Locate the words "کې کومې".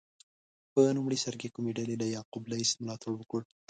1.41-1.71